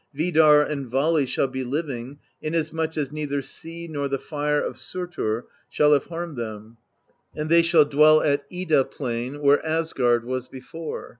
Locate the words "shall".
1.27-1.45, 5.69-5.93, 7.61-7.85